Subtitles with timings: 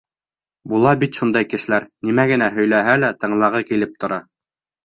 [0.71, 4.19] Була бит шундай кешеләр: нимә генә һөйләһә лә, тыңлағы килеп тора.